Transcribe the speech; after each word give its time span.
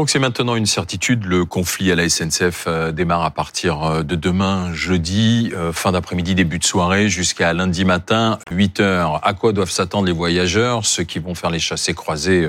Donc 0.00 0.08
c'est 0.08 0.18
maintenant 0.18 0.56
une 0.56 0.64
certitude, 0.64 1.26
le 1.26 1.44
conflit 1.44 1.92
à 1.92 1.94
la 1.94 2.08
SNCF 2.08 2.64
euh, 2.66 2.90
démarre 2.90 3.22
à 3.22 3.30
partir 3.30 3.82
euh, 3.82 4.02
de 4.02 4.16
demain 4.16 4.72
jeudi, 4.72 5.52
euh, 5.52 5.74
fin 5.74 5.92
d'après-midi, 5.92 6.34
début 6.34 6.58
de 6.58 6.64
soirée, 6.64 7.10
jusqu'à 7.10 7.52
lundi 7.52 7.84
matin, 7.84 8.38
8 8.50 8.80
heures. 8.80 9.20
À 9.22 9.34
quoi 9.34 9.52
doivent 9.52 9.70
s'attendre 9.70 10.06
les 10.06 10.12
voyageurs, 10.12 10.86
ceux 10.86 11.02
qui 11.02 11.18
vont 11.18 11.34
faire 11.34 11.50
les 11.50 11.58
chassés 11.58 11.92
croisés 11.92 12.48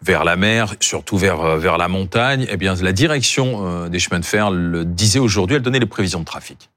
vers 0.00 0.24
la 0.24 0.36
mer, 0.36 0.74
surtout 0.80 1.18
vers, 1.18 1.58
vers 1.58 1.76
la 1.76 1.88
montagne? 1.88 2.46
Eh 2.48 2.56
bien, 2.56 2.74
la 2.76 2.92
direction 2.94 3.90
des 3.90 3.98
chemins 3.98 4.20
de 4.20 4.24
fer 4.24 4.50
le 4.50 4.86
disait 4.86 5.18
aujourd'hui, 5.18 5.56
elle 5.56 5.62
donnait 5.62 5.78
les 5.80 5.84
prévisions 5.84 6.20
de 6.20 6.24
trafic. 6.24 6.70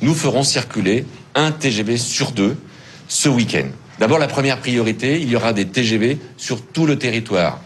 Nous 0.00 0.14
ferons 0.14 0.44
circuler 0.44 1.04
un 1.34 1.52
TGV 1.52 1.98
sur 1.98 2.30
deux 2.32 2.56
ce 3.06 3.28
week-end. 3.28 3.68
D'abord, 3.98 4.18
la 4.18 4.28
première 4.28 4.60
priorité, 4.60 5.20
il 5.20 5.28
y 5.28 5.36
aura 5.36 5.52
des 5.52 5.66
TGV 5.68 6.18
sur 6.38 6.62
tout 6.62 6.86
le 6.86 6.96
territoire 6.96 7.60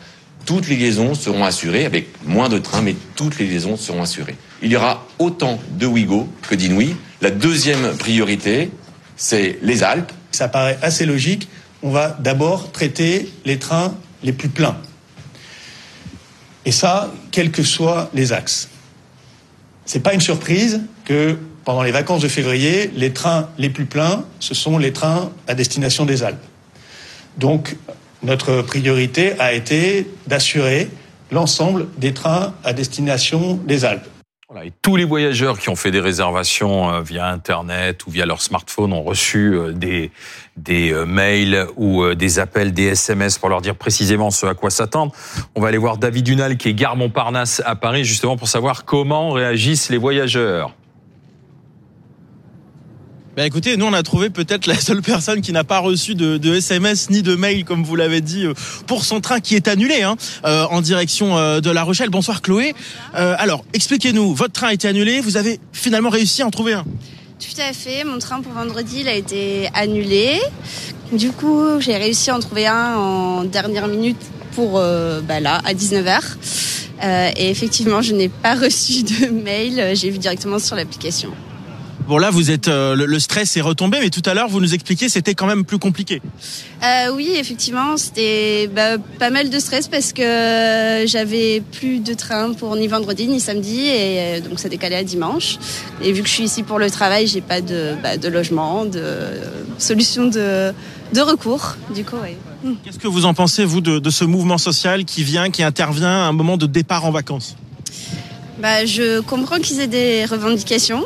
toutes 0.44 0.68
les 0.68 0.76
liaisons 0.76 1.14
seront 1.14 1.44
assurées, 1.44 1.84
avec 1.84 2.08
moins 2.24 2.48
de 2.48 2.58
trains, 2.58 2.82
mais 2.82 2.96
toutes 3.16 3.38
les 3.38 3.46
liaisons 3.46 3.76
seront 3.76 4.02
assurées. 4.02 4.36
Il 4.62 4.70
y 4.70 4.76
aura 4.76 5.06
autant 5.18 5.58
de 5.70 5.86
Ouigo 5.86 6.28
que 6.42 6.54
d'Inouï. 6.54 6.96
La 7.20 7.30
deuxième 7.30 7.96
priorité, 7.96 8.70
c'est 9.16 9.58
les 9.62 9.82
Alpes. 9.82 10.12
Ça 10.30 10.48
paraît 10.48 10.78
assez 10.82 11.06
logique. 11.06 11.48
On 11.82 11.90
va 11.90 12.16
d'abord 12.20 12.72
traiter 12.72 13.28
les 13.44 13.58
trains 13.58 13.94
les 14.22 14.32
plus 14.32 14.48
pleins. 14.48 14.76
Et 16.64 16.72
ça, 16.72 17.12
quels 17.30 17.50
que 17.50 17.62
soient 17.62 18.10
les 18.14 18.32
axes. 18.32 18.68
C'est 19.84 20.00
pas 20.00 20.14
une 20.14 20.20
surprise 20.20 20.82
que 21.04 21.36
pendant 21.64 21.82
les 21.82 21.90
vacances 21.90 22.22
de 22.22 22.28
février, 22.28 22.90
les 22.94 23.12
trains 23.12 23.48
les 23.58 23.70
plus 23.70 23.84
pleins, 23.84 24.24
ce 24.40 24.54
sont 24.54 24.78
les 24.78 24.92
trains 24.92 25.30
à 25.48 25.54
destination 25.54 26.04
des 26.04 26.22
Alpes. 26.22 26.44
Donc, 27.38 27.76
notre 28.22 28.62
priorité 28.62 29.38
a 29.38 29.52
été 29.52 30.06
d'assurer 30.26 30.88
l'ensemble 31.30 31.86
des 31.96 32.14
trains 32.14 32.54
à 32.64 32.72
destination 32.72 33.58
des 33.66 33.84
Alpes. 33.84 34.06
Voilà, 34.48 34.66
et 34.66 34.72
tous 34.82 34.96
les 34.96 35.04
voyageurs 35.04 35.58
qui 35.58 35.70
ont 35.70 35.76
fait 35.76 35.90
des 35.90 36.00
réservations 36.00 36.92
euh, 36.92 37.00
via 37.00 37.26
Internet 37.28 38.06
ou 38.06 38.10
via 38.10 38.26
leur 38.26 38.42
smartphone 38.42 38.92
ont 38.92 39.02
reçu 39.02 39.54
euh, 39.54 39.72
des, 39.72 40.10
des 40.58 40.92
euh, 40.92 41.06
mails 41.06 41.66
ou 41.76 42.14
des 42.14 42.38
appels, 42.38 42.74
des 42.74 42.88
SMS 42.88 43.38
pour 43.38 43.48
leur 43.48 43.62
dire 43.62 43.74
précisément 43.74 44.30
ce 44.30 44.44
à 44.44 44.52
quoi 44.52 44.68
s'attendre. 44.68 45.12
On 45.54 45.62
va 45.62 45.68
aller 45.68 45.78
voir 45.78 45.96
David 45.96 46.26
Dunal 46.26 46.58
qui 46.58 46.68
est 46.68 46.74
gare 46.74 46.96
Montparnasse 46.96 47.62
à 47.64 47.76
Paris 47.76 48.04
justement 48.04 48.36
pour 48.36 48.48
savoir 48.48 48.84
comment 48.84 49.30
réagissent 49.30 49.88
les 49.88 49.96
voyageurs. 49.96 50.74
Bah 53.34 53.46
écoutez, 53.46 53.78
nous 53.78 53.86
on 53.86 53.94
a 53.94 54.02
trouvé 54.02 54.28
peut-être 54.28 54.66
la 54.66 54.78
seule 54.78 55.00
personne 55.00 55.40
qui 55.40 55.52
n'a 55.52 55.64
pas 55.64 55.78
reçu 55.78 56.14
de, 56.14 56.36
de, 56.36 56.54
SMS 56.54 57.08
ni 57.08 57.22
de 57.22 57.34
mail, 57.34 57.64
comme 57.64 57.82
vous 57.82 57.96
l'avez 57.96 58.20
dit, 58.20 58.44
euh, 58.44 58.52
pour 58.86 59.06
son 59.06 59.22
train 59.22 59.40
qui 59.40 59.56
est 59.56 59.68
annulé 59.68 60.02
hein, 60.02 60.16
euh, 60.44 60.66
en 60.66 60.82
direction 60.82 61.38
euh, 61.38 61.60
de 61.60 61.70
La 61.70 61.82
Rochelle. 61.82 62.10
Bonsoir 62.10 62.42
Chloé. 62.42 62.74
alors, 63.14 63.64
expliquez-nous, 63.72 64.34
votre 64.34 64.52
train 64.52 64.66
a 64.66 64.74
été 64.74 64.86
annulé, 64.86 65.20
vous 65.20 65.38
avez 65.38 65.60
finalement 65.72 66.10
réussi 66.10 66.42
à 66.42 66.46
en 66.46 66.50
trouver 66.50 66.74
un 66.74 66.84
Tout 67.40 67.58
à 67.58 67.72
fait, 67.72 68.04
mon 68.04 68.18
train 68.18 68.42
pour 68.42 68.52
vendredi 68.52 68.98
il 69.00 69.08
a 69.08 69.14
été 69.14 69.70
annulé. 69.72 70.38
Du 71.10 71.30
coup, 71.30 71.80
j'ai 71.80 71.96
réussi 71.96 72.28
à 72.28 72.36
en 72.36 72.40
trouver 72.40 72.66
un 72.66 72.96
en 72.96 73.44
dernière 73.44 73.88
minute 73.88 74.20
pour 74.54 74.72
bah 74.72 75.40
là, 75.40 75.62
à 75.64 75.72
19h. 75.72 76.20
et 77.34 77.48
effectivement, 77.48 78.02
je 78.02 78.12
n'ai 78.12 78.28
pas 78.28 78.54
reçu 78.62 79.04
de 79.04 79.30
mail, 79.30 79.92
j'ai 79.94 80.10
vu 80.10 80.18
directement 80.18 80.58
sur 80.58 80.76
l'application. 80.76 81.32
Bon 82.08 82.18
là, 82.18 82.30
vous 82.30 82.50
êtes 82.50 82.68
euh, 82.68 82.94
le, 82.94 83.18
stress 83.20 83.56
est 83.56 83.60
retombé, 83.60 83.98
mais 84.00 84.10
tout 84.10 84.22
à 84.26 84.34
l'heure 84.34 84.48
vous 84.48 84.60
nous 84.60 84.74
expliquiez 84.74 85.08
c'était 85.08 85.34
quand 85.34 85.46
même 85.46 85.64
plus 85.64 85.78
compliqué. 85.78 86.20
Euh, 86.82 87.12
oui, 87.14 87.30
effectivement, 87.36 87.96
c'était 87.96 88.68
bah, 88.74 88.98
pas 89.18 89.30
mal 89.30 89.50
de 89.50 89.58
stress 89.58 89.88
parce 89.88 90.12
que 90.12 91.04
j'avais 91.06 91.62
plus 91.72 92.00
de 92.00 92.14
train 92.14 92.52
pour 92.54 92.74
ni 92.76 92.88
vendredi 92.88 93.28
ni 93.28 93.38
samedi 93.40 93.80
et 93.86 94.18
euh, 94.18 94.40
donc 94.40 94.58
ça 94.58 94.68
décalait 94.68 94.96
à 94.96 95.04
dimanche. 95.04 95.58
Et 96.02 96.12
vu 96.12 96.22
que 96.22 96.28
je 96.28 96.34
suis 96.34 96.44
ici 96.44 96.62
pour 96.64 96.78
le 96.78 96.90
travail, 96.90 97.26
j'ai 97.28 97.40
pas 97.40 97.60
de, 97.60 97.94
bah, 98.02 98.16
de 98.16 98.28
logement, 98.28 98.84
de 98.84 99.08
solution 99.78 100.26
de, 100.26 100.72
de 101.12 101.20
recours. 101.20 101.76
Du 101.94 102.04
coup, 102.04 102.16
oui. 102.22 102.74
Qu'est-ce 102.84 102.98
que 102.98 103.08
vous 103.08 103.26
en 103.26 103.34
pensez 103.34 103.64
vous 103.64 103.80
de, 103.80 103.98
de 103.98 104.10
ce 104.10 104.24
mouvement 104.24 104.58
social 104.58 105.04
qui 105.04 105.22
vient, 105.22 105.50
qui 105.50 105.62
intervient 105.62 106.24
à 106.24 106.26
un 106.26 106.32
moment 106.32 106.56
de 106.56 106.66
départ 106.66 107.04
en 107.04 107.10
vacances? 107.10 107.56
Bah, 108.60 108.86
je 108.86 109.20
comprends 109.20 109.58
qu'ils 109.58 109.80
aient 109.80 109.88
des 109.88 110.24
revendications, 110.24 111.04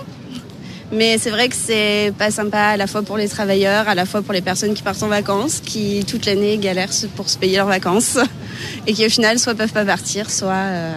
mais 0.92 1.18
c'est 1.18 1.30
vrai 1.30 1.48
que 1.48 1.56
c'est 1.56 2.12
pas 2.16 2.30
sympa 2.30 2.58
à 2.58 2.76
la 2.76 2.86
fois 2.86 3.02
pour 3.02 3.16
les 3.16 3.28
travailleurs, 3.28 3.88
à 3.88 3.94
la 3.94 4.06
fois 4.06 4.22
pour 4.22 4.32
les 4.32 4.40
personnes 4.40 4.74
qui 4.74 4.82
partent 4.82 5.02
en 5.02 5.08
vacances, 5.08 5.60
qui 5.60 6.04
toute 6.06 6.26
l'année 6.26 6.58
galèrent 6.58 6.92
pour 7.16 7.28
se 7.28 7.38
payer 7.38 7.56
leurs 7.56 7.66
vacances 7.66 8.18
et 8.86 8.92
qui 8.92 9.04
au 9.04 9.08
final 9.08 9.38
soit 9.38 9.54
peuvent 9.54 9.72
pas 9.72 9.84
partir, 9.84 10.30
soit 10.30 10.52
euh, 10.52 10.92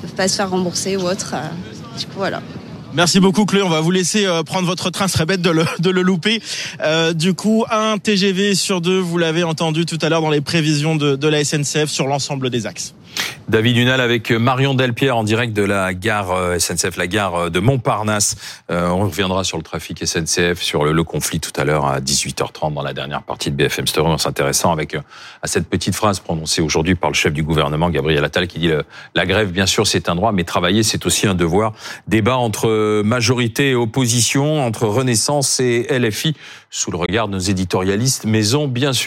peuvent 0.00 0.14
pas 0.14 0.28
se 0.28 0.36
faire 0.36 0.50
rembourser 0.50 0.96
ou 0.96 1.02
autre. 1.02 1.34
Du 1.98 2.06
coup 2.06 2.16
voilà. 2.16 2.42
Merci 2.94 3.20
beaucoup 3.20 3.44
Chloé, 3.44 3.62
on 3.62 3.68
va 3.68 3.82
vous 3.82 3.90
laisser 3.90 4.24
euh, 4.24 4.42
prendre 4.42 4.66
votre 4.66 4.88
train, 4.88 5.08
ce 5.08 5.14
serait 5.14 5.26
bête 5.26 5.42
de 5.42 5.50
le, 5.50 5.64
de 5.78 5.90
le 5.90 6.00
louper. 6.00 6.40
Euh, 6.80 7.12
du 7.12 7.34
coup, 7.34 7.66
un 7.70 7.98
TGV 7.98 8.54
sur 8.54 8.80
deux, 8.80 8.98
vous 8.98 9.18
l'avez 9.18 9.44
entendu 9.44 9.84
tout 9.84 9.98
à 10.00 10.08
l'heure 10.08 10.22
dans 10.22 10.30
les 10.30 10.40
prévisions 10.40 10.96
de, 10.96 11.14
de 11.14 11.28
la 11.28 11.44
SNCF 11.44 11.86
sur 11.86 12.06
l'ensemble 12.06 12.48
des 12.48 12.66
axes. 12.66 12.94
David 13.48 13.76
Dunal 13.76 14.00
avec 14.00 14.30
Marion 14.30 14.74
Delpierre 14.74 15.16
en 15.16 15.24
direct 15.24 15.52
de 15.52 15.62
la 15.62 15.94
gare 15.94 16.32
euh, 16.32 16.58
SNCF, 16.58 16.96
la 16.96 17.06
gare 17.06 17.34
euh, 17.34 17.50
de 17.50 17.60
Montparnasse. 17.60 18.36
Euh, 18.70 18.88
on 18.88 19.04
reviendra 19.04 19.44
sur 19.44 19.56
le 19.56 19.62
trafic 19.62 20.06
SNCF, 20.06 20.60
sur 20.60 20.84
le, 20.84 21.04
conflit 21.04 21.40
tout 21.40 21.52
à 21.58 21.64
l'heure 21.64 21.86
à 21.86 22.00
18h30 22.00 22.74
dans 22.74 22.82
la 22.82 22.92
dernière 22.92 23.22
partie 23.22 23.50
de 23.50 23.56
BFM 23.56 23.86
Story 23.86 24.10
en 24.10 24.18
s'intéressant 24.18 24.72
avec 24.72 24.94
à 24.94 25.46
cette 25.46 25.68
petite 25.68 25.94
phrase 25.94 26.20
prononcée 26.20 26.60
aujourd'hui 26.60 26.94
par 26.94 27.10
le 27.10 27.14
chef 27.14 27.32
du 27.32 27.42
gouvernement, 27.42 27.88
Gabriel 27.88 28.24
Attal, 28.24 28.46
qui 28.46 28.58
dit 28.58 28.70
la 29.14 29.26
grève, 29.26 29.50
bien 29.50 29.66
sûr, 29.66 29.86
c'est 29.86 30.08
un 30.08 30.14
droit, 30.14 30.32
mais 30.32 30.44
travailler, 30.44 30.82
c'est 30.82 31.06
aussi 31.06 31.26
un 31.26 31.34
devoir. 31.34 31.72
Débat 32.06 32.36
entre 32.36 33.02
majorité 33.02 33.70
et 33.70 33.74
opposition, 33.74 34.66
entre 34.66 34.86
Renaissance 34.86 35.60
et 35.60 35.86
LFI, 35.90 36.34
sous 36.70 36.90
le 36.90 36.98
regard 36.98 37.28
de 37.28 37.34
nos 37.34 37.38
éditorialistes 37.38 38.26
maison, 38.26 38.68
bien 38.68 38.92
sûr. 38.92 38.98